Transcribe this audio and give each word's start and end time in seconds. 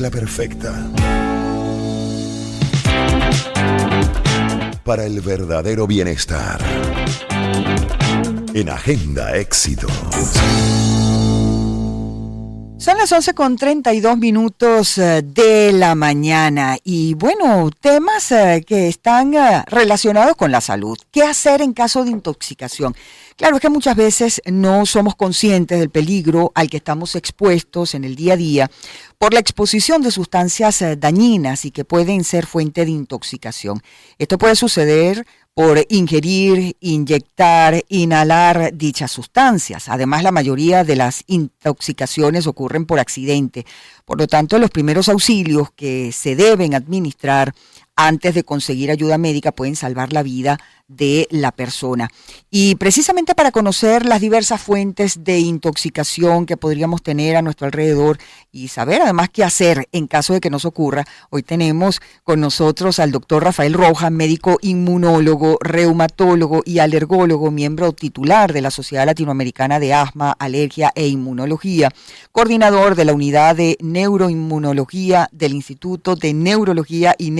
mezcla 0.00 0.10
perfecta 0.10 0.72
para 4.82 5.04
el 5.04 5.20
verdadero 5.20 5.86
bienestar. 5.86 6.58
En 8.54 8.70
Agenda 8.70 9.36
Éxito. 9.36 9.88
Son 12.80 12.96
las 12.96 13.12
11 13.12 13.34
con 13.34 13.56
32 13.56 14.16
minutos 14.16 14.96
eh, 14.96 15.20
de 15.22 15.70
la 15.70 15.94
mañana 15.94 16.78
y 16.82 17.12
bueno, 17.12 17.70
temas 17.78 18.32
eh, 18.32 18.64
que 18.66 18.88
están 18.88 19.34
eh, 19.34 19.62
relacionados 19.66 20.34
con 20.34 20.50
la 20.50 20.62
salud. 20.62 20.96
¿Qué 21.10 21.22
hacer 21.22 21.60
en 21.60 21.74
caso 21.74 22.04
de 22.04 22.10
intoxicación? 22.10 22.96
Claro, 23.36 23.56
es 23.56 23.60
que 23.60 23.68
muchas 23.68 23.96
veces 23.96 24.40
no 24.46 24.86
somos 24.86 25.14
conscientes 25.14 25.78
del 25.78 25.90
peligro 25.90 26.52
al 26.54 26.70
que 26.70 26.78
estamos 26.78 27.16
expuestos 27.16 27.94
en 27.94 28.04
el 28.04 28.16
día 28.16 28.32
a 28.32 28.38
día 28.38 28.70
por 29.18 29.34
la 29.34 29.40
exposición 29.40 30.00
de 30.00 30.10
sustancias 30.10 30.82
dañinas 30.96 31.66
y 31.66 31.72
que 31.72 31.84
pueden 31.84 32.24
ser 32.24 32.46
fuente 32.46 32.86
de 32.86 32.92
intoxicación. 32.92 33.82
Esto 34.18 34.38
puede 34.38 34.56
suceder 34.56 35.26
por 35.54 35.84
ingerir, 35.88 36.76
inyectar, 36.80 37.84
inhalar 37.88 38.72
dichas 38.72 39.10
sustancias. 39.10 39.88
Además, 39.88 40.22
la 40.22 40.32
mayoría 40.32 40.84
de 40.84 40.96
las 40.96 41.24
intoxicaciones 41.26 42.46
ocurren 42.46 42.86
por 42.86 42.98
accidente. 42.98 43.66
Por 44.04 44.18
lo 44.18 44.26
tanto, 44.26 44.58
los 44.58 44.70
primeros 44.70 45.08
auxilios 45.08 45.70
que 45.72 46.12
se 46.12 46.36
deben 46.36 46.74
administrar 46.74 47.52
antes 48.06 48.34
de 48.34 48.44
conseguir 48.44 48.90
ayuda 48.90 49.18
médica 49.18 49.52
pueden 49.52 49.76
salvar 49.76 50.12
la 50.12 50.22
vida 50.22 50.58
de 50.90 51.28
la 51.30 51.52
persona. 51.52 52.10
Y 52.50 52.74
precisamente 52.74 53.36
para 53.36 53.52
conocer 53.52 54.04
las 54.04 54.20
diversas 54.20 54.60
fuentes 54.60 55.22
de 55.22 55.38
intoxicación 55.38 56.46
que 56.46 56.56
podríamos 56.56 57.02
tener 57.02 57.36
a 57.36 57.42
nuestro 57.42 57.66
alrededor 57.66 58.18
y 58.50 58.68
saber 58.68 59.00
además 59.02 59.28
qué 59.32 59.44
hacer 59.44 59.88
en 59.92 60.08
caso 60.08 60.32
de 60.32 60.40
que 60.40 60.50
nos 60.50 60.64
ocurra, 60.64 61.04
hoy 61.30 61.44
tenemos 61.44 62.00
con 62.24 62.40
nosotros 62.40 62.98
al 62.98 63.12
doctor 63.12 63.44
Rafael 63.44 63.72
Rojas, 63.72 64.10
médico 64.10 64.58
inmunólogo, 64.62 65.58
reumatólogo 65.60 66.62
y 66.64 66.80
alergólogo, 66.80 67.52
miembro 67.52 67.92
titular 67.92 68.52
de 68.52 68.60
la 68.60 68.72
Sociedad 68.72 69.06
Latinoamericana 69.06 69.78
de 69.78 69.94
Asma, 69.94 70.32
Alergia 70.32 70.90
e 70.96 71.06
Inmunología, 71.06 71.90
coordinador 72.32 72.96
de 72.96 73.04
la 73.04 73.12
unidad 73.12 73.54
de 73.54 73.78
neuroinmunología 73.80 75.28
del 75.30 75.54
Instituto 75.54 76.16
de 76.16 76.34
Neurología 76.34 77.14
y 77.16 77.30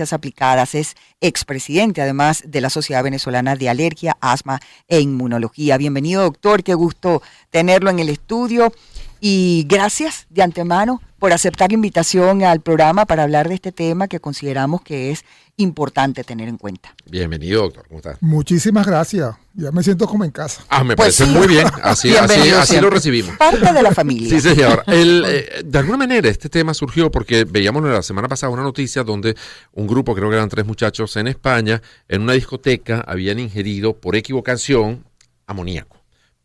Aplicadas, 0.00 0.74
es 0.74 0.94
expresidente 1.20 2.02
además 2.02 2.42
de 2.46 2.60
la 2.60 2.70
Sociedad 2.70 3.02
Venezolana 3.02 3.56
de 3.56 3.68
Alergia, 3.68 4.16
Asma 4.20 4.60
e 4.88 5.00
Inmunología. 5.00 5.78
Bienvenido, 5.78 6.22
doctor. 6.22 6.62
Qué 6.62 6.74
gusto 6.74 7.22
tenerlo 7.50 7.90
en 7.90 7.98
el 7.98 8.10
estudio. 8.10 8.72
Y 9.20 9.64
gracias 9.68 10.26
de 10.28 10.42
antemano 10.42 11.00
por 11.18 11.32
aceptar 11.32 11.70
la 11.70 11.74
invitación 11.76 12.44
al 12.44 12.60
programa 12.60 13.06
para 13.06 13.22
hablar 13.22 13.48
de 13.48 13.54
este 13.54 13.72
tema 13.72 14.08
que 14.08 14.20
consideramos 14.20 14.82
que 14.82 15.10
es 15.10 15.24
importante 15.58 16.22
tener 16.22 16.48
en 16.48 16.58
cuenta. 16.58 16.94
Bienvenido, 17.06 17.62
doctor. 17.62 17.86
¿Cómo 17.88 17.98
estás? 17.98 18.18
Muchísimas 18.20 18.86
gracias. 18.86 19.34
Ya 19.54 19.72
me 19.72 19.82
siento 19.82 20.06
como 20.06 20.24
en 20.24 20.30
casa. 20.30 20.64
Ah, 20.68 20.84
me 20.84 20.96
pues 20.96 21.16
parece 21.16 21.32
muy 21.32 21.46
bien. 21.46 21.66
Así, 21.82 22.14
así, 22.14 22.78
lo 22.78 22.90
recibimos. 22.90 23.36
Parte 23.36 23.72
de 23.72 23.82
la 23.82 23.92
familia. 23.92 24.28
Sí, 24.28 24.40
señor. 24.40 24.84
Eh, 24.98 25.62
de 25.64 25.78
alguna 25.78 25.98
manera, 25.98 26.28
este 26.28 26.48
tema 26.48 26.74
surgió 26.74 27.10
porque 27.10 27.44
veíamos 27.44 27.82
la 27.84 28.02
semana 28.02 28.28
pasada 28.28 28.52
una 28.52 28.62
noticia 28.62 29.02
donde 29.02 29.36
un 29.72 29.86
grupo, 29.86 30.14
creo 30.14 30.28
que 30.28 30.36
eran 30.36 30.48
tres 30.48 30.66
muchachos 30.66 31.16
en 31.16 31.26
España, 31.26 31.82
en 32.08 32.22
una 32.22 32.32
discoteca, 32.32 33.00
habían 33.06 33.38
ingerido 33.38 33.96
por 33.96 34.16
equivocación 34.16 35.04
amoníaco 35.46 35.96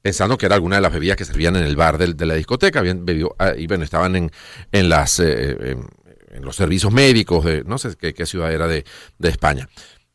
pensando 0.02 0.38
que 0.38 0.48
era 0.48 0.56
alguna 0.56 0.78
de 0.78 0.82
las 0.82 0.92
bebidas 0.92 1.16
que 1.16 1.26
servían 1.26 1.56
en 1.56 1.64
el 1.64 1.76
bar 1.76 1.98
de, 1.98 2.26
la 2.26 2.34
discoteca, 2.34 2.80
habían 2.80 3.06
bebido, 3.06 3.36
ah, 3.38 3.54
y 3.56 3.68
bueno, 3.68 3.84
estaban 3.84 4.16
en, 4.16 4.32
en 4.72 4.90
las 4.90 5.20
eh, 5.20 5.52
en 5.62 5.88
los 6.40 6.56
servicios 6.56 6.92
médicos 6.92 7.46
de 7.46 7.64
no 7.64 7.78
sé 7.78 7.96
qué, 7.96 8.26
ciudad 8.26 8.52
era 8.52 8.68
de, 8.68 8.86
España. 9.22 9.68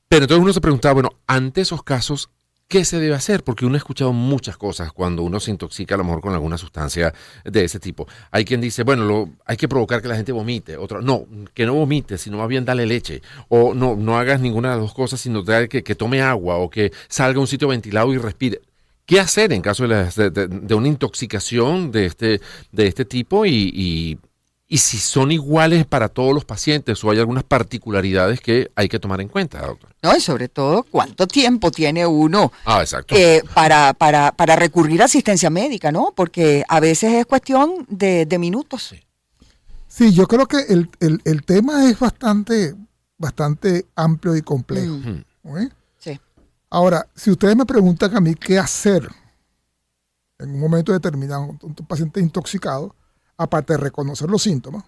Pero 0.09 0.25
entonces 0.25 0.42
uno 0.42 0.53
se 0.53 0.61
preguntaba, 0.61 0.95
bueno, 0.95 1.11
ante 1.27 1.61
esos 1.61 1.83
casos, 1.83 2.31
¿qué 2.68 2.85
se 2.85 2.98
debe 3.01 3.14
hacer? 3.14 3.42
Porque 3.42 3.67
uno 3.67 3.74
ha 3.74 3.79
escuchado 3.79 4.13
muchas 4.13 4.57
cosas 4.57 4.92
cuando 4.92 5.23
uno 5.23 5.40
se 5.40 5.51
intoxica 5.51 5.96
a 5.96 5.98
lo 5.98 6.05
mejor 6.05 6.20
con 6.20 6.33
alguna 6.33 6.58
sustancia 6.58 7.13
de 7.45 7.64
ese 7.64 7.80
tipo. 7.80 8.07
Hay 8.30 8.45
quien 8.45 8.61
dice, 8.61 8.85
bueno, 8.85 9.05
lo, 9.05 9.30
hay 9.45 9.57
que 9.57 9.68
provocar 9.68 10.01
que 10.02 10.08
la 10.08 10.17
gente 10.17 10.33
vomite. 10.33 10.77
Otro, 10.77 11.02
no, 11.02 11.27
que 11.55 11.67
no 11.67 11.74
vomite, 11.74 12.19
sino 12.19 12.39
más 12.39 12.48
bien 12.48 12.64
dale 12.64 12.86
leche. 12.86 13.20
O 13.48 13.74
no, 13.74 13.96
no 13.96 14.17
hagas 14.17 14.40
ninguna 14.40 14.70
de 14.70 14.77
las 14.77 14.85
dos 14.85 14.95
cosas, 14.95 15.20
sino 15.20 15.45
que, 15.45 15.83
que 15.83 15.95
tome 15.95 16.23
agua 16.23 16.57
o 16.57 16.70
que 16.70 16.92
salga 17.08 17.39
a 17.39 17.40
un 17.40 17.48
sitio 17.48 17.69
ventilado 17.69 18.13
y 18.13 18.19
respire. 18.19 18.61
¿Qué 19.05 19.20
hacer 19.20 19.52
en 19.52 19.63
caso 19.63 19.86
de, 19.86 20.74
una 20.74 20.89
intoxicación 20.89 21.92
de 21.92 22.07
este, 22.07 22.40
de 22.73 22.86
este 22.89 23.05
tipo 23.05 23.46
y 23.46 24.19
si 24.68 24.98
son 24.98 25.30
iguales 25.30 25.86
para 25.86 26.08
todos 26.08 26.34
los 26.34 26.44
pacientes 26.44 27.02
o 27.04 27.10
hay 27.10 27.20
algunas 27.20 27.44
particularidades 27.44 28.40
que 28.40 28.70
hay 28.74 28.88
que 28.88 28.98
tomar 28.98 29.20
en 29.20 29.28
cuenta, 29.28 29.64
doctor. 29.64 29.94
No, 30.02 30.16
y 30.16 30.20
sobre 30.20 30.48
todo, 30.48 30.82
¿cuánto 30.82 31.28
tiempo 31.28 31.70
tiene 31.70 32.04
uno 32.04 32.52
ah, 32.64 32.80
exacto. 32.80 33.14
Eh, 33.14 33.42
para, 33.54 33.94
para, 33.94 34.32
para 34.32 34.56
recurrir 34.56 35.02
a 35.02 35.04
asistencia 35.04 35.50
médica, 35.50 35.92
¿no? 35.92 36.12
Porque 36.16 36.64
a 36.68 36.80
veces 36.80 37.12
es 37.14 37.27
cuestión 37.27 37.86
de, 37.88 38.27
minutos. 38.38 38.94
Sí. 39.88 40.12
yo 40.12 40.27
creo 40.27 40.46
que 40.46 40.58
el, 40.68 41.44
tema 41.44 41.88
es 41.88 41.98
bastante, 41.98 42.74
bastante 43.16 43.86
amplio 43.94 44.36
y 44.36 44.42
complejo. 44.42 44.96
Sí. 46.00 46.20
Ahora, 46.70 47.06
si 47.14 47.30
ustedes 47.30 47.56
me 47.56 47.64
preguntan 47.64 48.16
a 48.16 48.20
mí 48.20 48.34
qué 48.34 48.58
hacer 48.58 49.08
en 50.38 50.50
un 50.50 50.60
momento 50.60 50.92
determinado, 50.92 51.56
un 51.62 51.74
paciente 51.74 52.20
intoxicado, 52.20 52.94
aparte 53.36 53.74
de 53.74 53.79
reconocer 53.79 54.30
los 54.30 54.42
síntomas, 54.42 54.85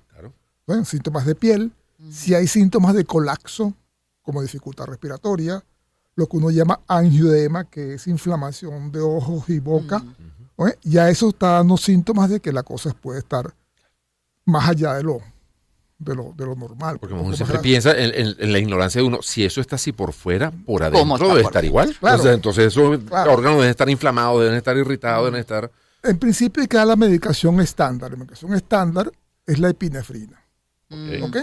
síntomas 0.85 1.27
de 1.27 1.35
piel, 1.35 1.73
si 2.11 2.35
hay 2.35 2.47
síntomas 2.47 2.95
de 2.95 3.05
colapso, 3.05 3.75
como 4.23 4.43
dificultad 4.43 4.87
respiratoria, 4.87 5.63
lo 6.15 6.27
que 6.27 6.37
uno 6.37 6.51
llama 6.51 6.81
angioedema, 6.87 7.65
que 7.65 7.95
es 7.95 8.07
inflamación 8.07 8.93
de 8.93 9.01
ojos 9.01 9.49
y 9.49 9.59
boca, 9.59 10.03
ya 10.83 11.09
eso 11.09 11.29
está 11.31 11.53
dando 11.53 11.77
síntomas 11.77 12.29
de 12.31 12.41
que 12.41 12.53
la 12.53 12.63
cosa 12.63 12.93
puede 12.93 13.21
estar 13.21 13.55
más 14.45 14.69
allá 14.69 14.95
de 14.95 15.05
lo, 15.05 15.21
de 15.99 16.15
lo, 16.15 16.33
de 16.37 16.47
lo 16.47 16.55
normal. 16.55 16.99
Porque 16.99 17.15
uno 17.15 17.35
siempre 17.37 17.59
piensa 17.59 17.93
en, 17.97 18.53
la 18.53 18.59
ignorancia 18.59 19.01
de 19.01 19.07
uno, 19.07 19.23
si 19.23 19.45
eso 19.45 19.61
está 19.61 19.77
así 19.77 19.93
por 19.93 20.13
fuera, 20.13 20.51
por 20.51 20.83
adentro 20.83 21.29
debe 21.29 21.43
estar 21.43 21.65
igual. 21.65 21.97
Entonces, 22.25 22.67
esos 22.67 22.99
órganos 23.11 23.59
deben 23.59 23.71
estar 23.71 23.89
inflamados, 23.89 24.41
deben 24.41 24.57
estar 24.57 24.77
irritados, 24.77 25.27
deben 25.27 25.41
estar... 25.41 25.71
En 26.03 26.19
principio 26.19 26.63
hay 26.63 26.69
que 26.69 26.77
dar 26.77 26.87
la 26.87 26.97
medicación 26.97 27.61
estándar. 27.61 28.11
La 28.11 28.17
medicación 28.17 28.55
estándar 28.55 29.11
es 29.47 29.59
la 29.59 29.71
epinefrina. 29.71 30.41
¿Ok? 31.23 31.37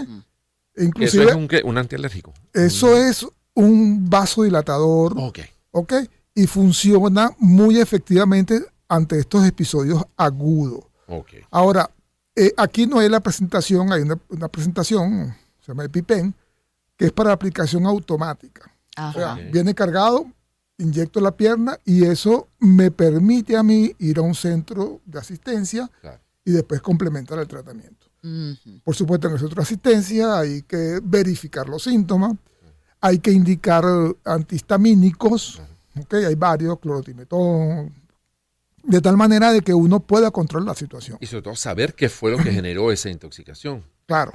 Inclusive, 0.78 1.24
¿Eso 1.24 1.48
es 1.50 1.64
un, 1.64 1.78
antialérgico? 1.78 2.34
Eso 2.52 2.96
es 2.96 3.26
un 3.54 4.08
vasodilatador. 4.08 5.14
Ok. 5.16 5.40
¿Ok? 5.70 5.94
Y 6.34 6.46
funciona 6.46 7.34
muy 7.38 7.80
efectivamente 7.80 8.60
ante 8.88 9.18
estos 9.18 9.46
episodios 9.46 10.04
agudos. 10.16 10.84
Okay. 11.06 11.42
Ahora, 11.50 11.90
eh, 12.34 12.52
aquí 12.56 12.86
no 12.86 12.98
hay 12.98 13.08
la 13.08 13.20
presentación, 13.20 13.92
hay 13.92 14.02
una, 14.02 14.48
presentación, 14.48 15.34
se 15.60 15.68
llama 15.68 15.84
EpiPen, 15.84 16.34
que 16.96 17.06
es 17.06 17.12
para 17.12 17.32
aplicación 17.32 17.86
automática. 17.86 18.70
O 18.98 19.12
sea, 19.12 19.34
viene 19.52 19.74
cargado, 19.74 20.26
inyecto 20.78 21.20
la 21.20 21.36
pierna 21.36 21.78
y 21.84 22.04
eso 22.04 22.48
me 22.58 22.90
permite 22.90 23.56
a 23.56 23.62
mí 23.62 23.94
ir 23.98 24.18
a 24.18 24.22
un 24.22 24.34
centro 24.34 25.00
de 25.04 25.18
asistencia 25.18 25.90
y 26.44 26.52
después 26.52 26.80
complementar 26.80 27.38
el 27.38 27.48
tratamiento. 27.48 28.06
Por 28.82 28.94
supuesto, 28.96 29.28
en 29.28 29.34
el 29.34 29.38
centro 29.38 29.56
de 29.56 29.62
asistencia 29.62 30.38
hay 30.38 30.62
que 30.62 31.00
verificar 31.02 31.68
los 31.68 31.84
síntomas, 31.84 32.34
hay 33.00 33.20
que 33.20 33.30
indicar 33.30 33.84
antihistamínicos, 34.24 35.60
hay 36.10 36.34
varios, 36.34 36.78
clorotimetón, 36.80 37.94
de 38.82 39.00
tal 39.00 39.16
manera 39.16 39.52
de 39.52 39.60
que 39.62 39.72
uno 39.72 40.00
pueda 40.00 40.30
controlar 40.30 40.68
la 40.68 40.74
situación. 40.74 41.18
Y 41.20 41.26
sobre 41.26 41.42
todo 41.42 41.56
saber 41.56 41.94
qué 41.94 42.08
fue 42.08 42.32
lo 42.32 42.38
que 42.38 42.52
generó 42.52 42.90
esa 42.90 43.10
intoxicación. 43.10 43.84
Claro. 44.06 44.32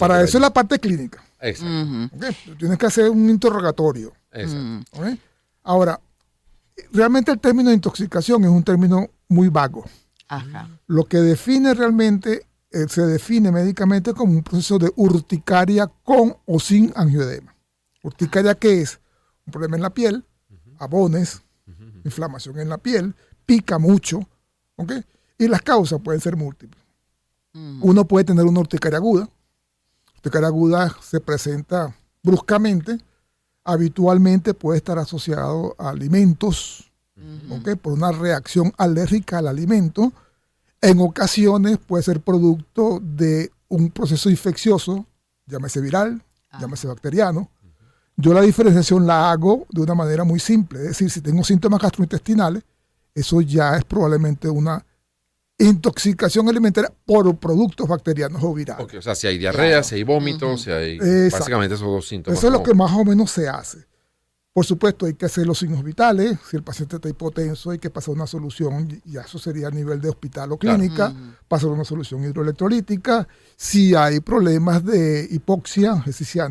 Para 0.00 0.22
eso 0.22 0.38
es 0.38 0.42
la 0.42 0.52
parte 0.52 0.80
clínica. 0.80 1.22
Exacto. 1.40 2.56
Tienes 2.58 2.76
que 2.76 2.86
hacer 2.86 3.08
un 3.08 3.30
interrogatorio. 3.30 4.12
Exacto. 4.32 4.84
Ahora, 5.64 6.00
realmente 6.92 7.32
el 7.32 7.40
término 7.40 7.70
de 7.70 7.76
intoxicación 7.76 8.44
es 8.44 8.50
un 8.50 8.62
término 8.62 9.08
muy 9.28 9.48
vago. 9.48 9.84
Lo 10.86 11.04
que 11.04 11.18
define 11.18 11.74
realmente, 11.74 12.46
eh, 12.70 12.86
se 12.88 13.02
define 13.02 13.50
médicamente 13.50 14.12
como 14.12 14.32
un 14.32 14.42
proceso 14.42 14.78
de 14.78 14.92
urticaria 14.96 15.86
con 15.86 16.36
o 16.46 16.60
sin 16.60 16.92
angioedema. 16.94 17.54
Urticaria, 18.02 18.54
¿qué 18.54 18.82
es? 18.82 19.00
Un 19.46 19.52
problema 19.52 19.76
en 19.76 19.82
la 19.82 19.90
piel, 19.90 20.24
abones, 20.78 21.42
inflamación 22.04 22.58
en 22.58 22.68
la 22.68 22.78
piel, 22.78 23.14
pica 23.46 23.78
mucho, 23.78 24.28
¿ok? 24.76 24.92
Y 25.38 25.48
las 25.48 25.62
causas 25.62 26.00
pueden 26.02 26.20
ser 26.20 26.36
múltiples. 26.36 26.82
Uno 27.54 28.04
puede 28.06 28.24
tener 28.24 28.44
una 28.44 28.60
urticaria 28.60 28.98
aguda. 28.98 29.28
Urticaria 30.16 30.48
aguda 30.48 30.94
se 31.00 31.20
presenta 31.20 31.96
bruscamente, 32.22 32.98
habitualmente 33.64 34.54
puede 34.54 34.78
estar 34.78 34.98
asociado 34.98 35.74
a 35.78 35.90
alimentos, 35.90 36.90
por 37.80 37.92
una 37.94 38.12
reacción 38.12 38.72
alérgica 38.76 39.38
al 39.38 39.48
alimento. 39.48 40.12
En 40.80 41.00
ocasiones 41.00 41.78
puede 41.78 42.02
ser 42.02 42.20
producto 42.20 43.00
de 43.02 43.50
un 43.68 43.90
proceso 43.90 44.28
infeccioso, 44.28 45.06
llámese 45.46 45.80
viral, 45.80 46.22
ah. 46.50 46.58
llámese 46.60 46.86
bacteriano. 46.86 47.48
Yo 48.16 48.34
la 48.34 48.42
diferenciación 48.42 49.06
la 49.06 49.30
hago 49.30 49.66
de 49.70 49.80
una 49.80 49.94
manera 49.94 50.24
muy 50.24 50.38
simple, 50.38 50.80
es 50.80 50.88
decir, 50.88 51.10
si 51.10 51.20
tengo 51.20 51.42
síntomas 51.42 51.80
gastrointestinales, 51.80 52.62
eso 53.14 53.40
ya 53.40 53.76
es 53.76 53.84
probablemente 53.84 54.48
una 54.48 54.84
intoxicación 55.58 56.48
alimentaria 56.48 56.92
por 57.04 57.36
productos 57.38 57.88
bacterianos 57.88 58.42
o 58.42 58.52
virales. 58.54 58.94
o 58.94 59.02
sea, 59.02 59.14
si 59.14 59.26
hay 59.26 59.38
diarrea, 59.38 59.82
si 59.82 59.96
hay 59.96 60.02
vómitos, 60.02 60.62
si 60.62 60.70
hay 60.70 60.98
básicamente 61.30 61.74
esos 61.74 61.86
dos 61.86 62.08
síntomas. 62.08 62.38
Eso 62.38 62.48
es 62.48 62.52
lo 62.52 62.62
que 62.62 62.74
más 62.74 62.92
o 62.92 63.04
menos 63.04 63.30
se 63.30 63.48
hace. 63.48 63.86
Por 64.52 64.64
supuesto, 64.64 65.06
hay 65.06 65.14
que 65.14 65.26
hacer 65.26 65.48
los 65.48 65.58
signos 65.58 65.82
vitales. 65.82 66.38
Si 66.48 66.56
el 66.56 66.62
paciente 66.62 66.94
está 66.96 67.08
hipotenso, 67.08 67.70
hay 67.70 67.80
que 67.80 67.90
pasar 67.90 68.14
una 68.14 68.28
solución, 68.28 69.02
y 69.04 69.16
eso 69.16 69.36
sería 69.36 69.66
a 69.66 69.70
nivel 69.72 70.00
de 70.00 70.08
hospital 70.08 70.52
o 70.52 70.58
clínica, 70.58 71.12
pasar 71.48 71.70
una 71.70 71.84
solución 71.84 72.22
hidroelectrolítica. 72.22 73.26
Si 73.56 73.96
hay 73.96 74.20
problemas 74.20 74.84
de 74.84 75.26
hipoxia, 75.28 76.04
es 76.06 76.20
decir, 76.20 76.42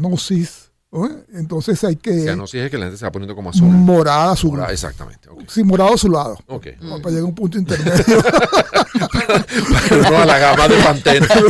entonces 1.34 1.84
hay 1.84 1.96
que... 1.96 2.22
Cianosis 2.22 2.62
es 2.62 2.72
que 2.72 2.78
la 2.78 2.86
gente 2.86 2.98
se 2.98 3.06
va 3.06 3.12
poniendo 3.12 3.36
como 3.36 3.50
azul. 3.50 3.68
Morada, 3.68 4.32
azul. 4.32 4.62
exactamente. 4.70 5.28
Sí, 5.48 5.64
morado 5.64 5.96
azulado. 5.96 6.38
Ok. 6.48 6.68
Para 6.80 7.10
llegar 7.10 7.24
a 7.24 7.26
un 7.26 7.36
punto 7.36 7.58
intermedio. 7.58 8.04
no 10.10 10.18
a 10.18 10.26
la 10.26 10.38
gama 10.38 10.68
de 10.68 10.84
pantene. 10.84 11.26
Eso 11.26 11.48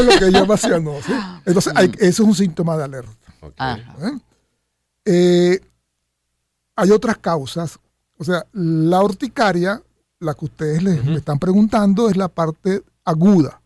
es 0.00 0.06
lo 0.06 0.18
que 0.18 0.30
llama 0.30 0.56
cianosis. 0.56 1.14
Entonces, 1.44 1.72
hay, 1.74 1.90
eso 1.98 2.22
es 2.22 2.28
un 2.28 2.34
síntoma 2.34 2.76
de 2.76 2.84
alerta. 2.84 3.26
¿Eh? 3.58 4.18
Eh, 5.04 5.60
hay 6.74 6.90
otras 6.90 7.18
causas, 7.18 7.78
o 8.18 8.24
sea, 8.24 8.44
la 8.52 9.02
urticaria, 9.02 9.80
la 10.18 10.34
que 10.34 10.44
ustedes 10.44 10.82
les, 10.82 11.04
me 11.04 11.16
están 11.16 11.38
preguntando, 11.38 12.10
es 12.10 12.16
la 12.16 12.28
parte 12.28 12.82
aguda, 13.04 13.60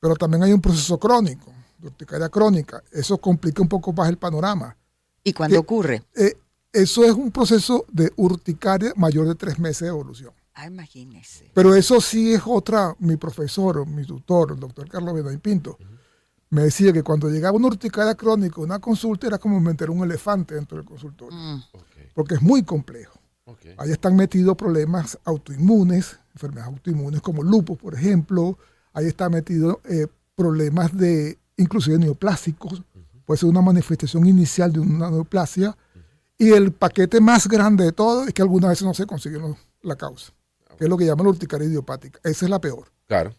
pero 0.00 0.16
también 0.16 0.42
hay 0.42 0.52
un 0.52 0.60
proceso 0.60 0.98
crónico, 0.98 1.52
de 1.84 1.88
urticaria 1.90 2.28
crónica, 2.28 2.82
eso 2.92 3.18
complica 3.18 3.62
un 3.62 3.68
poco 3.68 3.92
más 3.92 4.08
el 4.08 4.16
panorama. 4.16 4.76
¿Y 5.22 5.32
cuándo 5.32 5.58
ocurre? 5.58 6.02
Eh, 6.14 6.34
eso 6.72 7.04
es 7.04 7.12
un 7.12 7.30
proceso 7.30 7.86
de 7.90 8.12
urticaria 8.16 8.92
mayor 8.96 9.28
de 9.28 9.34
tres 9.34 9.58
meses 9.58 9.82
de 9.82 9.88
evolución. 9.88 10.32
Ah, 10.54 10.66
imagínese. 10.66 11.50
Pero 11.52 11.74
eso 11.74 12.00
sí 12.00 12.32
es 12.32 12.42
otra, 12.44 12.94
mi 12.98 13.16
profesor, 13.16 13.86
mi 13.86 14.04
tutor, 14.04 14.52
el 14.52 14.60
doctor 14.60 14.88
Carlos 14.88 15.14
Bedoy 15.14 15.38
Pinto, 15.38 15.78
me 16.50 16.62
decía 16.62 16.92
que 16.92 17.02
cuando 17.02 17.28
llegaba 17.28 17.56
una 17.56 17.66
urticaria 17.66 18.14
crónica, 18.14 18.60
una 18.60 18.78
consulta, 18.78 19.26
era 19.26 19.38
como 19.38 19.60
meter 19.60 19.90
un 19.90 20.04
elefante 20.04 20.54
dentro 20.54 20.76
del 20.78 20.86
consultorio. 20.86 21.36
Mm. 21.36 21.62
Porque 22.14 22.34
es 22.34 22.42
muy 22.42 22.62
complejo. 22.62 23.18
Ahí 23.76 23.90
están 23.90 24.16
metidos 24.16 24.56
problemas 24.56 25.18
autoinmunes, 25.24 26.18
enfermedades 26.32 26.72
autoinmunes 26.72 27.20
como 27.20 27.42
lupus, 27.42 27.76
por 27.76 27.94
ejemplo. 27.94 28.58
Ahí 28.92 29.06
está 29.06 29.28
metido 29.28 29.80
eh, 29.84 30.06
problemas 30.34 30.96
de, 30.96 31.38
inclusive 31.56 31.98
neoplásicos. 31.98 32.82
Puede 33.24 33.38
ser 33.38 33.48
una 33.48 33.62
manifestación 33.62 34.26
inicial 34.26 34.72
de 34.72 34.80
una 34.80 35.10
neoplasia. 35.10 35.76
Y 36.36 36.50
el 36.50 36.72
paquete 36.72 37.20
más 37.20 37.48
grande 37.48 37.84
de 37.84 37.92
todo 37.92 38.24
es 38.24 38.34
que 38.34 38.42
algunas 38.42 38.70
veces 38.70 38.84
no 38.84 38.94
se 38.94 39.06
consigue 39.06 39.38
la 39.82 39.96
causa, 39.96 40.32
que 40.76 40.84
es 40.84 40.90
lo 40.90 40.96
que 40.96 41.06
llaman 41.06 41.26
la 41.26 41.30
urticaria 41.30 41.66
idiopática. 41.66 42.18
Esa 42.24 42.46
es 42.46 42.50
la 42.50 42.60
peor. 42.60 42.90
Claro. 43.06 43.34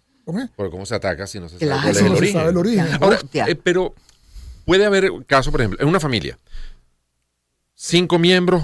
Porque 0.56 0.71
cómo 0.71 0.85
se 0.85 0.95
ataca 0.95 1.27
si 1.27 1.39
no 1.39 1.50
se 1.50 1.59
sabe 1.59 1.94
cuál 1.94 2.47
el 2.47 2.57
origen. 2.57 2.88
Eh, 3.33 3.56
pero 3.56 3.94
puede 4.65 4.85
haber 4.85 5.11
casos, 5.27 5.51
por 5.51 5.61
ejemplo, 5.61 5.79
en 5.81 5.88
una 5.88 6.00
familia, 6.00 6.39
cinco 7.75 8.18
miembros 8.18 8.63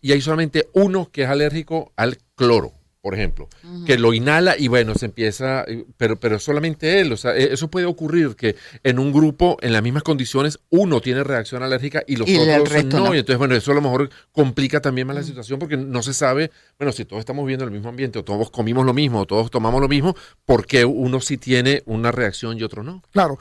y 0.00 0.12
hay 0.12 0.20
solamente 0.20 0.68
uno 0.72 1.10
que 1.12 1.24
es 1.24 1.28
alérgico 1.28 1.92
al 1.96 2.18
cloro 2.34 2.72
por 3.02 3.14
ejemplo, 3.14 3.48
que 3.84 3.98
lo 3.98 4.14
inhala 4.14 4.56
y 4.56 4.68
bueno, 4.68 4.94
se 4.94 5.06
empieza, 5.06 5.64
pero, 5.96 6.20
pero 6.20 6.38
solamente 6.38 7.00
él, 7.00 7.12
o 7.12 7.16
sea, 7.16 7.36
e, 7.36 7.52
eso 7.52 7.68
puede 7.68 7.84
ocurrir 7.84 8.36
que 8.36 8.54
en 8.84 9.00
un 9.00 9.12
grupo, 9.12 9.56
en 9.60 9.72
las 9.72 9.82
mismas 9.82 10.04
condiciones, 10.04 10.60
uno 10.70 11.00
tiene 11.00 11.24
reacción 11.24 11.64
alérgica 11.64 12.04
y 12.06 12.14
los 12.14 12.28
otros 12.30 12.84
no, 12.84 13.12
y 13.12 13.18
entonces 13.18 13.38
bueno, 13.38 13.56
eso 13.56 13.72
a 13.72 13.74
lo 13.74 13.80
mejor 13.80 14.08
complica 14.30 14.80
también 14.80 15.08
más 15.08 15.16
la 15.16 15.24
situación 15.24 15.58
porque 15.58 15.76
no 15.76 16.00
se 16.00 16.14
sabe, 16.14 16.52
bueno, 16.78 16.92
si 16.92 17.04
todos 17.04 17.18
estamos 17.18 17.44
viendo 17.44 17.64
el 17.64 17.72
mismo 17.72 17.88
ambiente 17.88 18.20
o 18.20 18.24
todos 18.24 18.50
comimos 18.50 18.86
lo 18.86 18.94
mismo 18.94 19.22
o 19.22 19.26
todos 19.26 19.50
tomamos 19.50 19.80
lo 19.80 19.88
mismo, 19.88 20.14
¿por 20.46 20.64
qué 20.64 20.84
uno 20.84 21.20
sí 21.20 21.38
tiene 21.38 21.82
una 21.86 22.12
reacción 22.12 22.56
y 22.56 22.62
otro 22.62 22.84
no? 22.84 23.02
Claro, 23.10 23.36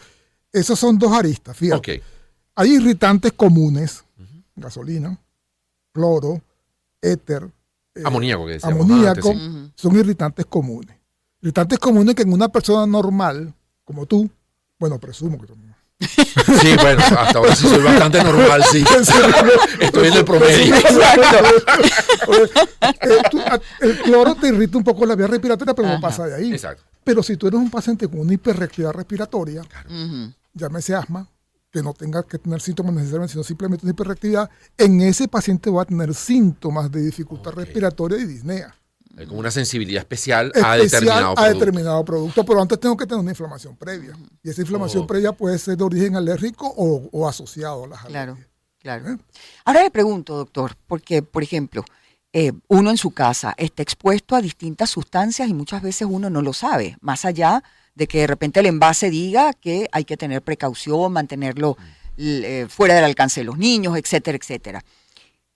esos 0.52 0.80
son 0.80 0.98
dos 0.98 1.12
aristas, 1.14 1.56
fíjate. 1.56 2.02
Hay 2.56 2.74
irritantes 2.74 3.32
comunes, 3.34 4.04
gasolina, 4.56 5.20
cloro, 5.94 6.42
éter, 7.00 7.48
eh, 7.96 8.02
amoníaco, 8.06 8.46
que 8.46 8.60
amoníaco 8.62 9.34
son 9.76 9.96
irritantes 9.98 10.46
comunes. 10.46 10.96
Irritantes 11.42 11.80
comunes 11.80 12.16
que 12.16 12.22
en 12.22 12.34
una 12.34 12.50
persona 12.50 12.86
normal, 12.86 13.54
como 13.84 14.06
tú, 14.06 14.30
bueno, 14.80 15.00
presumo 15.00 15.40
que 15.40 15.48
tú 15.48 15.56
Sí, 16.02 16.76
bueno, 16.82 17.02
hasta 17.02 17.38
ahora 17.38 17.56
sí 17.56 17.68
soy 17.68 17.84
bastante 17.84 18.24
normal, 18.24 18.64
sí. 18.72 18.84
Estoy 19.80 20.08
en 20.08 20.14
el 20.14 20.26
promedio. 20.26 20.76
Eh, 20.76 20.82
el 23.82 24.02
cloro 24.02 24.36
te 24.36 24.48
irrita 24.48 24.78
un 24.78 24.84
poco 24.84 25.06
la 25.06 25.16
vía 25.16 25.28
respiratoria, 25.28 25.74
pero 25.74 25.88
no 25.88 26.02
pasa 26.02 26.26
de 26.26 26.36
ahí. 26.36 26.52
Exacto. 26.54 26.84
Pero 27.04 27.22
si 27.22 27.38
tú 27.38 27.48
eres 27.48 27.60
un 27.60 27.70
paciente 27.70 28.08
con 28.08 28.20
una 28.20 28.34
hiperreactividad 28.34 28.94
respiratoria, 28.94 29.62
llámese 30.54 30.96
asma, 30.96 31.28
que 31.72 31.82
no 31.82 31.94
tenga 31.94 32.24
que 32.24 32.38
tener 32.38 32.62
síntomas 32.62 32.94
necesariamente, 32.94 33.32
sino 33.32 33.44
simplemente 33.44 33.86
una 33.86 33.92
hiperreactividad, 33.92 34.50
en 34.78 35.02
ese 35.02 35.28
paciente 35.28 35.70
va 35.70 35.84
a 35.84 35.86
tener 35.86 36.14
síntomas 36.14 36.92
de 36.92 37.02
dificultad 37.02 37.52
respiratoria 37.52 38.18
y 38.18 38.26
disnea. 38.26 38.76
Hay 39.18 39.26
como 39.26 39.40
una 39.40 39.52
sensibilidad 39.52 40.02
especial, 40.02 40.52
a, 40.64 40.78
determinado, 40.78 41.38
a 41.38 41.50
determinado 41.50 42.06
producto. 42.06 42.46
Pero 42.46 42.62
antes 42.62 42.80
tengo 42.80 42.96
que 42.96 43.06
tener 43.06 43.20
una 43.20 43.32
inflamación 43.32 43.76
previa. 43.76 44.18
Y 44.42 44.50
esa 44.50 44.62
inflamación 44.62 45.06
previa 45.06 45.32
puede 45.34 45.58
ser 45.60 45.78
de 45.78 45.84
origen 45.84 46.16
alérgico 46.16 46.74
o, 46.76 47.28
asociado 47.28 47.86
a 47.86 47.88
las 47.88 48.06
Claro, 48.06 48.38
claro. 48.80 49.10
¿Eh? 49.10 49.18
Ahora 49.66 49.84
le 49.84 49.92
pregunto, 49.92 50.38
doctor, 50.38 50.76
porque, 50.88 51.22
por 51.22 51.44
ejemplo, 51.44 51.84
eh, 52.32 52.54
uno 52.70 52.90
en 52.90 52.98
su 52.98 53.12
casa 53.12 53.54
está 53.58 53.84
expuesto 53.84 54.36
a 54.36 54.42
distintas 54.42 54.90
sustancias 54.90 55.50
y 55.50 55.54
muchas 55.54 55.82
veces 55.82 56.08
uno 56.10 56.30
no 56.30 56.42
lo 56.42 56.54
sabe, 56.54 56.98
más 57.02 57.26
allá 57.26 57.56
de 57.56 57.64
que 57.96 58.20
de 58.20 58.28
repente 58.28 58.60
el 58.60 58.66
envase 58.66 59.10
diga 59.10 59.54
que 59.54 59.88
hay 59.92 60.06
que 60.06 60.18
tener 60.18 60.42
precaución, 60.42 61.14
mantenerlo 61.14 61.78
eh, 62.18 62.68
fuera 62.70 62.96
del 62.96 63.04
alcance 63.04 63.42
de 63.42 63.46
los 63.46 63.58
niños, 63.58 63.98
etcétera, 63.98 64.38
etcétera. 64.38 64.84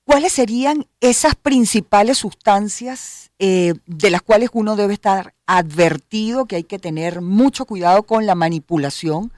¿Cuáles 0.03 0.33
serían 0.33 0.85
esas 0.99 1.35
principales 1.35 2.19
sustancias 2.19 3.31
eh, 3.39 3.73
de 3.87 4.09
las 4.11 4.21
cuales 4.21 4.49
uno 4.53 4.75
debe 4.75 4.93
estar 4.93 5.33
advertido 5.47 6.45
que 6.45 6.57
hay 6.57 6.63
que 6.63 6.77
tener 6.77 7.21
mucho 7.21 7.65
cuidado 7.65 8.03
con 8.03 8.25
la 8.25 8.35
manipulación 8.35 9.33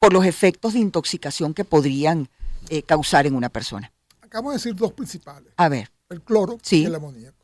por 0.00 0.12
los 0.12 0.24
efectos 0.24 0.72
de 0.72 0.80
intoxicación 0.80 1.54
que 1.54 1.64
podrían 1.64 2.28
eh, 2.68 2.82
causar 2.82 3.26
en 3.26 3.36
una 3.36 3.48
persona? 3.48 3.92
Acabo 4.20 4.50
de 4.50 4.56
decir 4.56 4.74
dos 4.74 4.92
principales. 4.92 5.52
A 5.56 5.68
ver 5.68 5.90
el 6.10 6.22
cloro 6.22 6.58
y 6.70 6.84
el 6.84 6.94
amoníaco, 6.94 7.36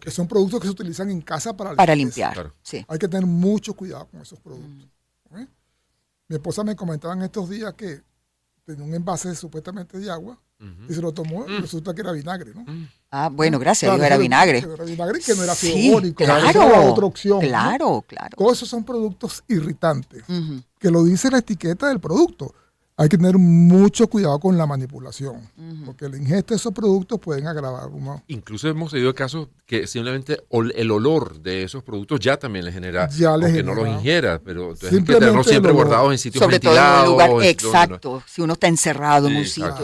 que 0.00 0.10
son 0.10 0.28
productos 0.28 0.60
que 0.60 0.66
se 0.66 0.72
utilizan 0.72 1.10
en 1.10 1.20
casa 1.20 1.56
para, 1.56 1.94
limpiar. 1.94 2.52
Hay 2.88 2.98
que 2.98 3.08
tener 3.08 3.26
mucho 3.26 3.74
cuidado 3.74 4.06
con 4.06 4.20
esos 4.20 4.38
productos. 4.38 4.88
Mi 6.28 6.36
esposa 6.36 6.64
me 6.64 6.74
comentaba 6.74 7.14
en 7.14 7.22
estos 7.22 7.50
días 7.50 7.74
que 7.74 8.00
tenía 8.64 8.84
un 8.84 8.94
envase 8.94 9.34
supuestamente 9.34 9.98
de 9.98 10.10
agua 10.10 10.38
y 10.88 10.94
se 10.94 11.02
lo 11.02 11.12
tomó 11.12 11.44
y 11.46 11.60
resulta 11.60 11.92
que 11.92 12.00
era 12.00 12.12
vinagre, 12.12 12.52
¿no? 12.54 12.64
Ah, 13.10 13.28
bueno, 13.30 13.58
gracias, 13.58 13.98
era 14.00 14.16
vinagre. 14.16 14.58
Era 14.58 14.84
vinagre 14.84 15.20
que 15.20 15.34
no 15.34 15.42
era 15.42 15.54
sí, 15.54 15.92
claro, 16.16 16.90
otra 16.90 17.06
opción. 17.06 17.40
Claro, 17.40 18.04
claro. 18.06 18.36
Todos 18.36 18.58
esos 18.58 18.68
son 18.68 18.84
productos 18.84 19.42
irritantes, 19.48 20.22
que 20.78 20.90
lo 20.90 21.04
dice 21.04 21.30
la 21.30 21.38
etiqueta 21.38 21.88
del 21.88 22.00
producto 22.00 22.54
hay 23.02 23.08
que 23.08 23.16
tener 23.16 23.36
mucho 23.36 24.06
cuidado 24.06 24.38
con 24.38 24.56
la 24.56 24.64
manipulación, 24.64 25.40
porque 25.84 26.04
el 26.04 26.14
ingesta 26.14 26.54
de 26.54 26.56
esos 26.56 26.72
productos 26.72 27.18
pueden 27.18 27.48
agravar 27.48 27.88
uno. 27.88 28.22
Incluso 28.28 28.68
hemos 28.68 28.92
tenido 28.92 29.12
casos 29.12 29.48
que 29.66 29.88
simplemente 29.88 30.38
el 30.76 30.90
olor 30.92 31.40
de 31.40 31.64
esos 31.64 31.82
productos 31.82 32.20
ya 32.20 32.36
también 32.36 32.64
le 32.64 32.70
genera, 32.70 33.08
ya 33.08 33.30
aunque 33.30 33.64
no 33.64 33.74
los 33.74 33.88
ingiera, 33.88 34.38
pero 34.38 34.74
hay 34.80 35.02
que 35.02 35.14
tenerlos 35.14 35.48
siempre 35.48 35.72
guardados 35.72 36.12
en 36.12 36.18
sitios 36.18 36.44
Sobre 36.44 36.60
todo 36.60 36.76
en 36.76 37.00
un 37.00 37.06
lugar 37.06 37.30
exacto, 37.42 38.22
si 38.24 38.40
uno 38.40 38.52
está 38.52 38.68
encerrado 38.68 39.26
en 39.26 39.36
un 39.36 39.46
sitio. 39.46 39.74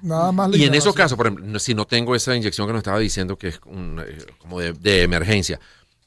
Nada 0.00 0.32
más 0.32 0.54
y 0.54 0.64
en 0.64 0.74
esos 0.74 0.94
casos, 0.94 1.18
por 1.18 1.26
ejemplo, 1.26 1.58
si 1.58 1.74
no 1.74 1.86
tengo 1.86 2.14
esa 2.14 2.34
inyección 2.34 2.66
que 2.66 2.72
nos 2.72 2.80
estaba 2.80 2.98
diciendo 2.98 3.36
que 3.36 3.48
es 3.48 3.56
eh, 3.56 4.26
como 4.38 4.60
de 4.60 5.02
emergencia, 5.02 5.60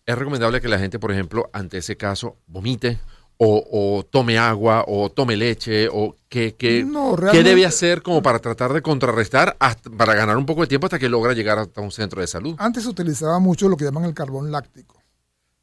es 0.03 0.17
recomendable 0.17 0.61
que 0.61 0.67
la 0.67 0.79
gente, 0.79 0.97
por 0.97 1.11
ejemplo, 1.11 1.47
ante 1.53 1.77
ese 1.77 1.95
caso, 1.95 2.37
vomite 2.47 2.97
o, 3.37 4.05
tome 4.09 4.37
agua 4.37 4.85
o 4.87 5.09
tome 5.09 5.35
leche 5.35 5.87
o 5.89 6.15
qué, 6.29 6.55
qué, 6.55 6.85
qué 7.31 7.43
debe 7.43 7.65
hacer 7.65 8.01
como 8.01 8.21
para 8.21 8.39
tratar 8.39 8.73
de 8.73 8.81
contrarrestar 8.81 9.57
para 9.97 10.13
ganar 10.13 10.37
un 10.37 10.45
poco 10.45 10.61
de 10.61 10.67
tiempo 10.67 10.87
hasta 10.87 10.99
que 10.99 11.09
logra 11.09 11.33
llegar 11.33 11.59
hasta 11.59 11.81
un 11.81 11.91
centro 11.91 12.21
de 12.21 12.27
salud. 12.27 12.55
Antes 12.57 12.83
se 12.83 12.89
utilizaba 12.89 13.39
mucho 13.39 13.67
lo 13.67 13.77
que 13.77 13.85
llaman 13.85 14.05
el 14.05 14.13
carbón 14.13 14.51
láctico. 14.51 15.01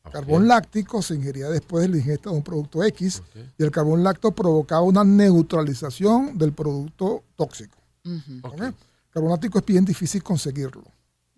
El 0.05 0.11
Carbón 0.11 0.49
láctico 0.49 1.01
se 1.01 1.15
ingería 1.15 1.49
después 1.49 1.83
de 1.83 1.89
la 1.89 1.97
ingesta 1.97 2.31
de 2.31 2.37
un 2.37 2.43
producto 2.43 2.83
X 2.83 3.23
y 3.57 3.63
el 3.63 3.71
carbón 3.71 4.03
láctico 4.03 4.33
provocaba 4.33 4.83
una 4.83 5.05
neutralización 5.05 6.37
del 6.37 6.53
producto 6.53 7.23
tóxico. 7.37 7.79
El 8.05 8.75
carbón 9.11 9.31
láctico 9.31 9.61
es 9.61 9.65
bien 9.65 9.85
difícil 9.85 10.23
conseguirlo. 10.23 10.83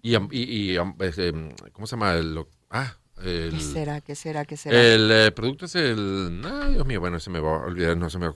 Y, 0.01 0.17
y, 0.17 0.73
y 0.73 0.79
este, 1.01 1.33
¿cómo 1.73 1.87
se 1.87 1.97
llama? 1.97 2.15
ah, 2.71 2.97
El, 3.23 3.51
¿Qué 3.53 3.61
será? 3.61 4.01
¿Qué 4.01 4.15
será? 4.15 4.45
¿Qué 4.45 4.57
será? 4.57 4.79
El 4.79 5.11
eh, 5.11 5.33
producto 5.33 5.67
es 5.67 5.75
el. 5.77 6.43
Ay, 6.45 6.75
Dios 6.75 6.87
mío, 6.87 7.01
bueno, 7.01 7.21
se 7.21 7.31
me 7.31 7.41
va 7.41 7.57
a 7.57 7.67
olvidar, 7.67 7.97
no 7.97 8.11
se 8.11 8.19
me. 8.19 8.31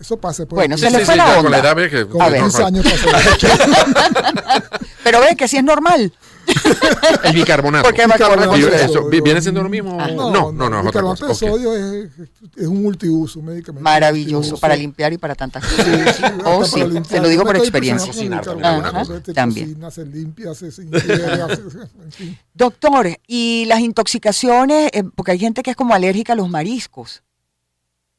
Eso 0.00 0.18
pasa. 0.18 0.46
Pues, 0.46 0.56
Bueno, 0.56 0.74
aquí. 0.74 0.82
se 0.82 0.90
le 0.90 1.04
fue 1.04 1.14
sí, 1.14 1.18
la 1.18 1.26
ya 1.26 1.36
con 1.36 1.46
onda. 1.46 1.58
la 1.58 1.64
edad 1.64 1.76
ve 1.76 1.90
que- 1.90 2.06
A 2.20 2.28
ver. 2.28 2.40
15 2.40 2.64
años 2.64 2.86
pasó. 2.86 3.46
Pero 5.04 5.20
ve 5.20 5.36
que 5.36 5.48
sí 5.48 5.56
es 5.58 5.64
normal. 5.64 6.12
El 7.24 7.32
bicarbonato. 7.34 7.84
Porque 7.88 8.06
Bicarbonato 8.06 8.54
eso. 8.54 9.08
¿Viene 9.08 9.40
siendo 9.42 9.62
lo 9.62 9.68
mismo? 9.68 9.96
Ah. 10.00 10.08
No, 10.10 10.30
no, 10.52 10.52
no, 10.52 10.66
otra 10.80 10.82
bicarbonato 11.02 11.26
cosa. 11.28 11.46
de 11.46 11.52
sodio 11.52 11.74
es, 11.76 12.10
es 12.56 12.66
un 12.66 12.82
multiuso, 12.82 13.42
medicamento. 13.42 13.82
Maravilloso 13.82 14.34
multiuso. 14.36 14.60
para 14.60 14.76
limpiar 14.76 15.12
y 15.12 15.18
para 15.18 15.34
tantas 15.34 15.64
cosas. 15.64 16.16
Sí, 16.16 16.22
Oh, 16.44 16.64
sí, 16.64 16.72
para 16.80 16.84
limpiar. 16.86 17.06
se 17.06 17.20
lo 17.20 17.28
digo 17.28 17.44
por 17.44 17.56
experiencia. 17.56 18.06
Cocinar 18.12 18.40
bicarbonato, 18.40 18.92
también, 18.92 19.22
te 19.22 19.32
también. 19.32 19.90
se 19.90 20.04
limpia, 20.06 20.54
se. 20.54 20.70
Doctor, 22.54 23.18
y 23.26 23.64
las 23.66 23.80
intoxicaciones, 23.80 24.90
eh, 24.92 25.04
porque 25.14 25.32
hay 25.32 25.38
gente 25.38 25.62
que 25.62 25.70
es 25.70 25.76
como 25.76 25.94
alérgica 25.94 26.32
a 26.32 26.36
los 26.36 26.48
mariscos. 26.48 27.22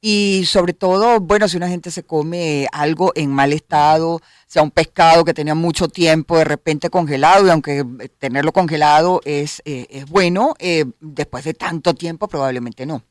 Y 0.03 0.46
sobre 0.48 0.74
todo, 0.74 1.20
bueno, 1.20 1.48
si 1.48 1.58
una 1.58 1.67
gente 1.70 1.91
se 1.91 2.01
come 2.03 2.67
algo 2.72 3.12
en 3.13 3.29
mal 3.31 3.53
estado, 3.53 4.20
sea 4.48 4.63
un 4.63 4.72
pescado 4.72 5.24
que 5.24 5.34
tenía 5.36 5.53
mucho 5.53 5.88
tiempo 5.89 6.38
de 6.39 6.43
repente 6.43 6.89
congelado, 6.89 7.46
y 7.46 7.51
aunque 7.51 7.86
eh, 8.00 8.10
tenerlo 8.17 8.51
congelado 8.51 9.22
es, 9.25 9.62
eh, 9.63 9.86
es 9.91 10.10
bueno, 10.10 10.55
eh, 10.58 10.86
después 11.00 11.43
de 11.43 11.53
tanto 11.53 11.93
tiempo 11.93 12.27
probablemente 12.27 12.86
no. 12.88 13.03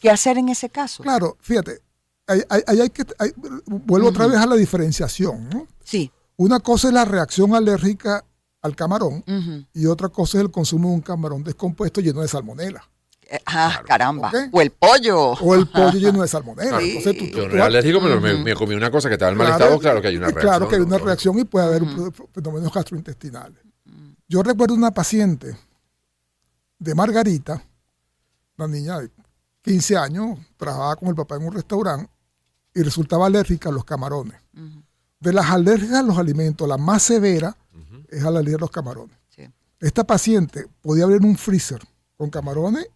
¿Qué 0.00 0.08
hacer 0.10 0.38
en 0.38 0.48
ese 0.48 0.70
caso? 0.70 1.02
Claro, 1.02 1.36
fíjate, 1.42 1.80
ahí 2.26 2.40
hay, 2.48 2.62
hay- 2.66 2.80
hay 2.80 2.88
que, 2.90 3.04
hay- 3.18 3.32
vuelvo 3.66 4.08
otra 4.08 4.26
vez 4.26 4.38
a 4.38 4.46
la 4.46 4.56
diferenciación. 4.56 5.50
¿no? 5.50 5.66
Sí. 5.84 6.10
Una 6.36 6.60
cosa 6.60 6.88
es 6.88 6.94
la 6.94 7.04
reacción 7.04 7.54
alérgica 7.54 8.24
al 8.62 8.74
camarón 8.74 9.22
y 9.74 9.84
otra 9.84 10.08
cosa 10.08 10.38
es 10.38 10.44
el 10.44 10.50
consumo 10.50 10.88
de 10.88 10.94
un 10.94 11.00
camarón 11.02 11.44
descompuesto 11.44 12.00
lleno 12.00 12.22
de 12.22 12.28
salmonela. 12.28 12.88
Eh, 13.34 13.40
ah, 13.46 13.82
caramba. 13.86 14.30
O 14.52 14.60
el 14.60 14.70
pollo. 14.70 15.30
O 15.32 15.54
el 15.54 15.66
pollo 15.66 15.92
lleno 15.98 16.20
de 16.20 16.28
salmonela. 16.34 16.78
Sí. 16.80 16.98
Entonces, 16.98 17.18
tú- 17.18 17.30
tú- 17.30 17.36
Yo 17.38 17.42
no 17.44 17.48
tú- 17.48 17.54
era 17.56 17.64
alérgico, 17.66 17.98
pero 18.02 18.20
me, 18.20 18.34
me 18.34 18.54
comí 18.54 18.74
una 18.74 18.90
cosa 18.90 19.08
que 19.08 19.14
estaba 19.14 19.32
en 19.32 19.38
mal 19.38 19.48
estado. 19.52 19.78
Claro 19.78 20.02
que 20.02 20.08
hay 20.08 20.16
una 20.18 20.26
reacción. 20.26 20.48
Claro 20.50 20.68
que 20.68 20.76
hay 20.76 20.82
una 20.82 20.98
reacción 20.98 21.38
y 21.38 21.44
puede 21.44 21.66
haber 21.66 21.82
un 21.82 22.12
fenómenos 22.34 22.72
gastrointestinales. 22.72 23.58
Yo 24.28 24.42
recuerdo 24.42 24.74
una 24.74 24.90
paciente 24.92 25.56
de 26.78 26.94
Margarita, 26.94 27.62
una 28.58 28.68
niña 28.68 28.98
de 29.00 29.10
15 29.62 29.96
años, 29.96 30.38
trabajaba 30.56 30.96
con 30.96 31.08
el 31.08 31.14
papá 31.14 31.36
en 31.36 31.46
un 31.46 31.52
restaurante 31.52 32.10
y 32.74 32.82
resultaba 32.82 33.26
alérgica 33.26 33.68
a 33.68 33.72
los 33.72 33.84
camarones. 33.84 34.38
De 35.20 35.32
las 35.32 35.50
alergias 35.50 35.92
a 35.92 36.02
los 36.02 36.18
alimentos, 36.18 36.66
la 36.68 36.76
más 36.76 37.02
severa 37.02 37.56
es 38.08 38.22
a 38.24 38.30
la 38.30 38.40
alergia 38.40 38.56
a 38.56 38.60
los 38.60 38.70
camarones. 38.70 39.16
Sí. 39.34 39.48
Esta 39.80 40.04
paciente 40.04 40.66
podía 40.80 41.04
abrir 41.04 41.22
un 41.22 41.36
freezer 41.36 41.80
con 42.16 42.28
camarones 42.30 42.86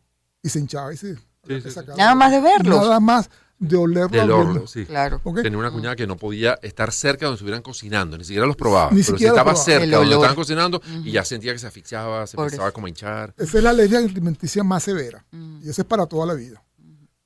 y 0.47 0.49
se 0.49 0.59
hinchaba 0.61 0.93
y 0.93 0.97
se 0.97 1.15
Sí, 1.17 1.21
sí, 1.47 1.61
sí. 1.63 1.71
sacaba. 1.71 1.97
Nada 1.97 2.15
más 2.15 2.31
de 2.33 2.41
verlos. 2.41 2.81
Nada 2.81 3.01
más 3.01 3.31
de 3.59 3.77
olerlo. 3.77 4.09
Del 4.21 4.31
horno, 4.31 4.67
sí. 4.67 4.85
Claro. 4.85 5.21
Tenía 5.43 5.59
una 5.59 5.71
cuñada 5.71 5.95
que 5.97 6.07
no 6.07 6.17
podía 6.17 6.59
estar 6.63 6.93
cerca 6.93 7.27
donde 7.27 7.37
estuvieran 7.37 7.63
cocinando, 7.63 8.19
ni 8.19 8.25
siquiera 8.25 8.47
los 8.47 8.57
probaba. 8.57 8.91
Ni 8.91 9.03
pero 9.03 9.05
siquiera 9.17 9.33
si 9.33 9.39
estaba 9.39 9.53
probaba. 9.53 9.65
cerca 9.65 9.97
donde 9.97 10.15
estaban 10.15 10.37
cocinando 10.37 10.83
y 11.05 11.13
ya 11.13 11.25
sentía 11.25 11.53
que 11.53 11.59
se 11.59 11.67
asfixiaba, 11.67 12.27
se 12.27 12.37
Por 12.37 12.47
empezaba 12.47 12.69
eso. 12.69 12.75
como 12.75 12.87
a 12.87 12.89
hinchar. 12.91 13.35
Esa 13.39 13.59
es 13.59 13.65
la 13.65 13.71
alergia 13.71 13.99
alimenticia 13.99 14.63
más 14.65 14.83
severa. 14.83 15.25
Y 15.63 15.69
esa 15.71 15.83
es 15.83 15.87
para 15.89 16.07
toda 16.07 16.27
la 16.27 16.35
vida. 16.35 16.63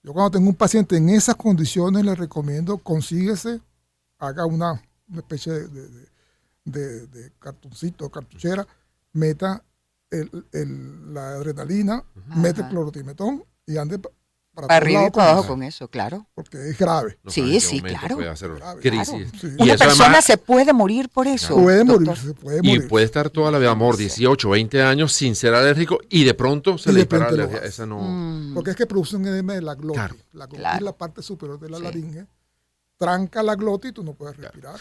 Yo 0.03 0.12
cuando 0.12 0.31
tengo 0.31 0.49
un 0.49 0.55
paciente 0.55 0.97
en 0.97 1.09
esas 1.11 1.35
condiciones 1.37 2.05
le 2.05 2.15
recomiendo 2.15 2.79
consíguese, 2.79 3.61
haga 4.19 4.47
una, 4.47 4.73
una 5.09 5.19
especie 5.19 5.53
de, 5.53 5.69
de, 5.69 5.89
de- 5.89 6.11
de- 6.65 7.07
de 7.07 7.33
cartoncito, 7.39 8.09
cartuchera, 8.11 8.67
meta 9.15 9.62
el- 10.11 10.47
el- 10.52 11.14
la 11.14 11.31
adrenalina, 11.35 12.05
mete 12.37 12.61
Ajá. 12.62 12.71
clorotimetón 12.71 13.45
y 13.67 13.76
ande 13.76 13.99
pa- 13.99 14.11
para, 14.52 14.67
Para 14.67 14.76
arriba 14.79 15.00
y 15.07 15.11
para 15.11 15.12
con 15.12 15.23
abajo 15.23 15.40
eso, 15.40 15.49
con 15.49 15.62
eso, 15.62 15.88
claro. 15.88 16.26
porque 16.35 16.59
es 16.69 16.76
grave. 16.76 17.19
No 17.23 17.31
Sí, 17.31 17.61
sí, 17.61 17.81
claro. 17.81 18.17
Puede 18.17 18.29
hacer 18.29 18.50
crisis. 18.81 19.09
Claro. 19.09 19.38
Sí. 19.40 19.47
Y 19.59 19.62
Una 19.62 19.75
eso 19.75 19.85
persona 19.85 20.05
además- 20.07 20.25
se 20.25 20.37
puede 20.38 20.73
morir 20.73 21.09
por 21.09 21.29
eso. 21.29 21.55
Puede 21.55 21.85
doctor. 21.85 22.00
morir, 22.05 22.17
se 22.23 22.35
puede 22.35 22.59
Y 22.62 22.69
morir. 22.75 22.88
puede 22.88 23.05
estar 23.07 23.31
toda 23.31 23.52
la 23.52 23.59
vida, 23.59 23.71
amor, 23.71 23.97
18, 23.97 24.50
20 24.50 24.83
años 24.83 25.12
sin 25.12 25.37
ser 25.37 25.55
alérgico 25.55 26.00
y 26.09 26.25
de 26.25 26.35
pronto 26.35 26.79
se 26.79 26.90
Y 26.90 26.95
le 26.95 27.00
dispara 27.00 27.31
la 27.31 27.45
alergia. 27.45 27.59
Esa 27.61 27.87
no. 27.87 28.00
Mm. 28.00 28.55
Porque 28.55 28.71
es 28.71 28.76
que 28.76 28.87
produce 28.87 29.14
un 29.17 29.26
edema 29.26 29.55
de 29.55 29.62
la 29.62 29.75
glotis. 29.76 29.95
Claro. 30.02 30.17
La 30.33 30.47
glotis 30.47 30.59
Claro. 30.61 30.76
es 30.79 30.83
la 30.83 30.93
parte 30.99 31.23
superior 31.23 31.61
de 31.61 31.71
la 31.71 31.76
Sí. 31.79 31.83
laringe. 31.85 32.26
Tranca 32.99 33.43
la 33.43 33.55
glotis 33.55 33.93
y 33.93 33.95
tú 33.95 34.02
no 34.05 34.12
puedes 34.14 34.37
respirar. 34.37 34.79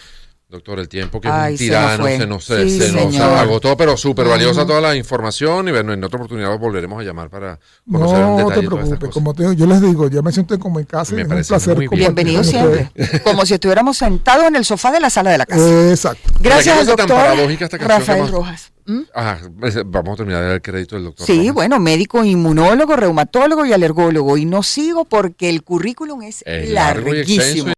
Doctor, 0.50 0.80
el 0.80 0.90
tiempo 0.90 1.22
que 1.22 1.28
es 1.28 1.34
Ay, 1.34 1.52
un 1.54 1.58
se 1.60 1.66
nos 1.70 1.70
tirano, 1.70 2.06
se 2.08 2.26
nos, 2.28 2.44
se, 2.44 2.64
Sí, 2.68 2.80
se 2.80 2.92
nos 2.92 3.14
señor. 3.14 3.38
agotó, 3.38 3.78
pero 3.78 3.96
súper 3.96 4.28
valiosa 4.28 4.66
toda 4.66 4.82
la 4.82 4.96
información. 4.96 5.68
Y 5.68 5.72
bueno, 5.72 5.94
en 5.94 6.04
otra 6.04 6.18
oportunidad 6.18 6.58
volveremos 6.58 7.00
a 7.00 7.04
llamar 7.04 7.30
para 7.30 7.60
conocer 7.90 8.18
en 8.18 8.24
No 8.26 8.38
detalle 8.38 8.62
te 8.62 8.68
preocupes, 8.68 9.10
como 9.12 9.34
te 9.36 9.44
digo, 9.44 9.54
yo 9.54 9.68
les 9.68 9.80
digo, 9.80 10.10
ya 10.10 10.24
me 10.24 10.32
siento 10.32 10.58
como 10.58 10.80
en 10.80 10.86
casa 10.88 11.14
Me 11.14 11.20
y 11.20 11.22
es 11.22 11.26
un 11.26 11.30
parece 11.30 11.48
placer 11.50 11.76
muy 11.76 11.88
bien. 11.88 12.06
compartir 12.08 12.26
Bienvenido 12.26 12.44
siempre. 12.44 13.22
Como 13.24 13.46
si 13.46 13.54
estuviéramos 13.54 13.96
sentados 13.98 14.46
en 14.48 14.56
el 14.56 14.66
sofá 14.66 14.92
de 14.92 15.00
la 15.00 15.12
sala 15.12 15.30
de 15.30 15.38
la 15.38 15.46
casa. 15.46 15.90
Exacto. 15.92 16.32
Gracias 16.40 16.80
al 16.80 16.88
tan 16.88 16.96
doctor 16.98 17.16
paradójica 17.16 17.66
esta 17.66 17.78
Rafael 17.78 18.28
Rojas. 18.28 18.72
¿Mm? 18.88 19.02
Ajá, 19.14 19.40
ese- 19.62 19.84
vamos 19.86 20.14
a 20.14 20.18
terminar 20.18 20.42
de 20.42 20.48
dar 20.48 20.56
el 20.56 20.62
crédito 20.64 20.96
del 20.96 21.06
doctor. 21.06 21.28
Sí, 21.28 21.38
Rojas. 21.38 21.54
bueno, 21.54 21.80
médico 21.80 22.24
inmunólogo, 22.26 22.96
reumatólogo 22.96 23.68
y 23.68 23.74
alergólogo. 23.74 24.36
Y 24.36 24.46
no 24.46 24.64
sigo 24.64 25.06
porque 25.06 25.48
el 25.50 25.62
currículum 25.64 26.24
es 26.24 26.42
Es 26.48 26.72
largo 26.72 27.10
y 27.14 27.18
larguísimo. 27.18 27.74